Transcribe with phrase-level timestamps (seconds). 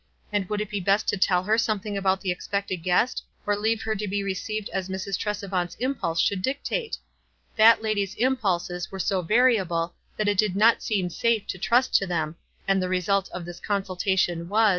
[0.33, 3.83] And would it be best to tell her something about the expected guest, or leave
[3.83, 5.15] her to be received as Mrs.
[5.15, 6.97] Tresevant's impulse should dictate?
[7.55, 12.07] That lady's impulses w^ere so variable that it did not seem safe to trust to
[12.07, 12.35] them,
[12.67, 13.67] and the result of this consultatiou
[14.47, 14.69] was, WISE AND OTHERWISE.